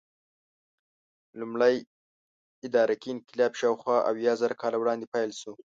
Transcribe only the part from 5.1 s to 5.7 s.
پیل شو.